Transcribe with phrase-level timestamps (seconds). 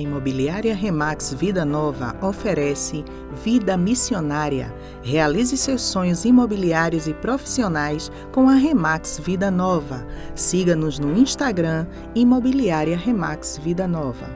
[0.00, 3.04] Imobiliária Remax Vida Nova oferece
[3.44, 4.74] Vida Missionária.
[5.02, 10.06] Realize seus sonhos imobiliários e profissionais com a Remax Vida Nova.
[10.34, 14.28] Siga-nos no Instagram Imobiliária Remax Vida Nova.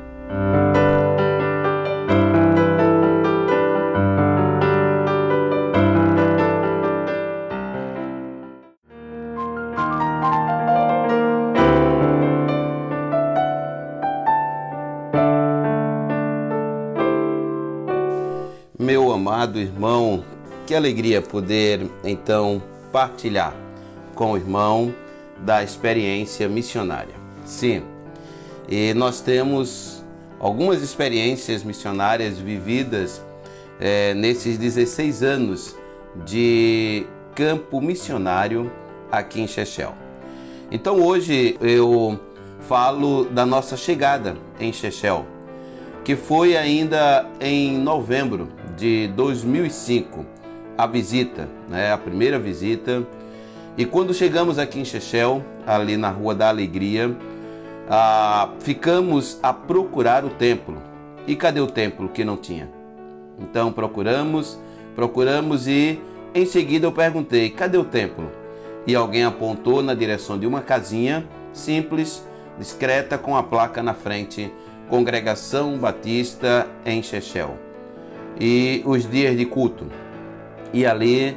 [18.81, 20.23] Meu amado irmão,
[20.65, 23.53] que alegria poder então partilhar
[24.15, 24.95] com o irmão
[25.39, 27.15] da experiência missionária.
[27.45, 27.83] Sim,
[28.69, 30.05] e nós temos
[30.39, 33.21] algumas experiências missionárias vividas
[33.81, 35.75] é, nesses 16 anos
[36.25, 37.05] de
[37.35, 38.71] campo missionário
[39.11, 39.93] aqui em Chechel.
[40.71, 42.17] Então hoje eu
[42.61, 45.27] falo da nossa chegada em Chechel,
[46.05, 50.25] que foi ainda em novembro de 2005,
[50.77, 53.03] a visita, né, a primeira visita.
[53.77, 57.15] E quando chegamos aqui em Chechel, ali na Rua da Alegria,
[57.91, 60.81] ah, ficamos a procurar o templo.
[61.27, 62.69] E cadê o templo que não tinha?
[63.39, 64.59] Então procuramos,
[64.95, 66.01] procuramos e
[66.35, 68.31] em seguida eu perguntei: cadê o templo?
[68.87, 72.27] E alguém apontou na direção de uma casinha simples,
[72.59, 74.51] discreta, com a placa na frente:
[74.89, 77.68] Congregação Batista em Chechel
[78.41, 79.87] e os dias de culto.
[80.73, 81.37] E ali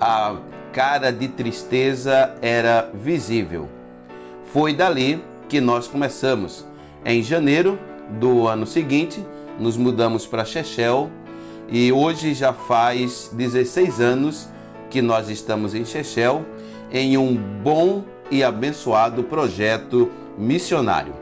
[0.00, 0.36] a
[0.72, 3.68] cara de tristeza era visível.
[4.52, 6.66] Foi dali que nós começamos.
[7.04, 7.78] Em janeiro
[8.20, 9.24] do ano seguinte,
[9.58, 11.10] nos mudamos para Chechel
[11.68, 14.48] e hoje já faz 16 anos
[14.90, 16.44] que nós estamos em Chechel
[16.90, 21.14] em um bom e abençoado projeto missionário.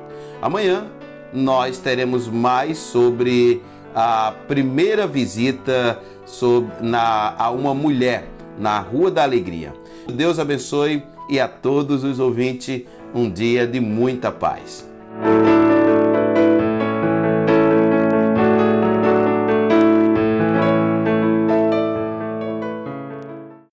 [0.42, 0.86] Amanhã
[1.32, 3.62] nós teremos mais sobre
[3.94, 8.26] a primeira visita sobre, na, a uma mulher
[8.58, 9.72] na Rua da Alegria.
[10.12, 12.82] Deus abençoe e a todos os ouvintes
[13.14, 14.88] um dia de muita paz.